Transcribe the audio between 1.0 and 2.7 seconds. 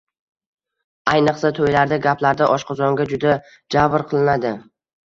Ayniqsa, to‘ylarda, gaplarda